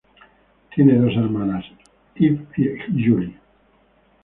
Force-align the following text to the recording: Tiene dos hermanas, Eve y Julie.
Tiene 0.73 0.95
dos 0.97 1.13
hermanas, 1.15 1.63
Eve 2.15 2.47
y 2.57 3.03
Julie. 3.05 3.37